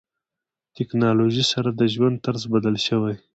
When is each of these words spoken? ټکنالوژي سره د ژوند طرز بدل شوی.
ټکنالوژي 0.75 1.43
سره 1.51 1.69
د 1.73 1.81
ژوند 1.93 2.15
طرز 2.25 2.43
بدل 2.53 2.75
شوی. 2.87 3.15